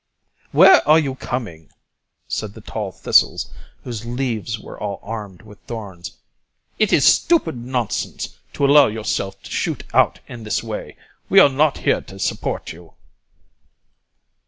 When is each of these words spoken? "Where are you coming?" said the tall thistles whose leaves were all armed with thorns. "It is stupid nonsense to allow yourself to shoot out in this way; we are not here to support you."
"Where 0.51 0.81
are 0.89 0.97
you 0.97 1.13
coming?" 1.13 1.69
said 2.27 2.55
the 2.55 2.61
tall 2.61 2.91
thistles 2.91 3.51
whose 3.83 4.03
leaves 4.03 4.57
were 4.59 4.79
all 4.81 4.99
armed 5.03 5.43
with 5.43 5.59
thorns. 5.67 6.17
"It 6.79 6.91
is 6.91 7.05
stupid 7.05 7.55
nonsense 7.55 8.35
to 8.53 8.65
allow 8.65 8.87
yourself 8.87 9.39
to 9.43 9.51
shoot 9.51 9.83
out 9.93 10.19
in 10.27 10.41
this 10.41 10.63
way; 10.63 10.97
we 11.29 11.37
are 11.39 11.49
not 11.49 11.77
here 11.85 12.01
to 12.01 12.17
support 12.17 12.71
you." 12.73 12.95